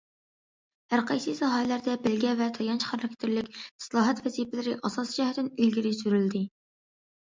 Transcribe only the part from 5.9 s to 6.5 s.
سۈرۈلدى.